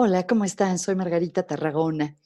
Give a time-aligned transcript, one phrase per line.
[0.00, 0.78] Hola, ¿cómo están?
[0.78, 2.16] Soy Margarita Tarragona.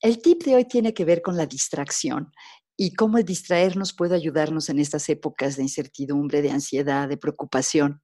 [0.00, 2.32] El tip de hoy tiene que ver con la distracción
[2.74, 8.00] y cómo el distraernos puede ayudarnos en estas épocas de incertidumbre, de ansiedad, de preocupación.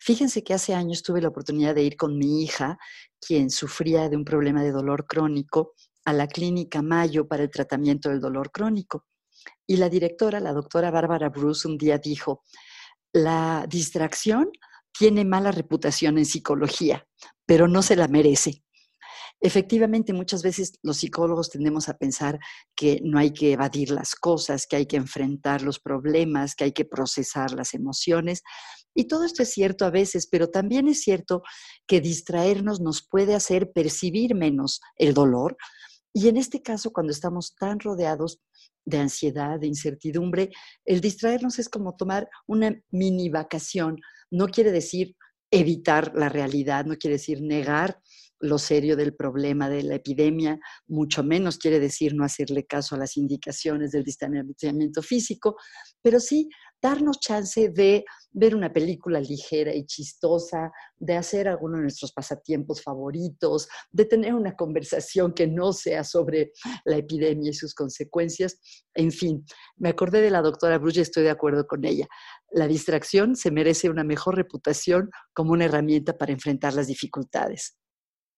[0.00, 2.76] Fíjense que hace años tuve la oportunidad de ir con mi hija,
[3.24, 5.74] quien sufría de un problema de dolor crónico,
[6.04, 9.06] a la clínica Mayo para el tratamiento del dolor crónico.
[9.64, 12.42] Y la directora, la doctora Bárbara Bruce, un día dijo,
[13.12, 14.50] la distracción
[14.98, 17.06] tiene mala reputación en psicología,
[17.46, 18.62] pero no se la merece.
[19.40, 22.38] Efectivamente, muchas veces los psicólogos tendemos a pensar
[22.74, 26.72] que no hay que evadir las cosas, que hay que enfrentar los problemas, que hay
[26.72, 28.42] que procesar las emociones.
[28.94, 31.42] Y todo esto es cierto a veces, pero también es cierto
[31.86, 35.58] que distraernos nos puede hacer percibir menos el dolor.
[36.14, 38.40] Y en este caso, cuando estamos tan rodeados
[38.86, 40.50] de ansiedad, de incertidumbre,
[40.86, 44.00] el distraernos es como tomar una mini vacación.
[44.30, 45.16] No quiere decir
[45.50, 48.00] evitar la realidad, no quiere decir negar
[48.40, 52.98] lo serio del problema de la epidemia, mucho menos quiere decir no hacerle caso a
[52.98, 55.56] las indicaciones del distanciamiento físico,
[56.02, 56.48] pero sí
[56.80, 62.82] darnos chance de ver una película ligera y chistosa, de hacer alguno de nuestros pasatiempos
[62.82, 66.52] favoritos, de tener una conversación que no sea sobre
[66.84, 68.60] la epidemia y sus consecuencias.
[68.94, 69.44] En fin,
[69.76, 72.06] me acordé de la doctora Bruce estoy de acuerdo con ella.
[72.50, 77.76] La distracción se merece una mejor reputación como una herramienta para enfrentar las dificultades.